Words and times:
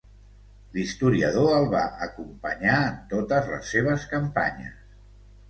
L'historiador 0.77 1.49
el 1.57 1.67
va 1.73 1.81
acompanyar 2.07 2.79
en 2.87 2.97
totes 3.13 3.53
les 3.53 3.71
seves 3.75 4.09
campanyes. 4.17 4.75